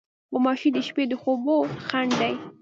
[0.31, 1.55] غوماشې د شپې د خوبو
[1.87, 2.33] خنډ دي.